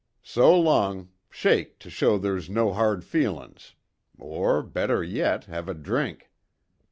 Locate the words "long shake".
0.59-1.77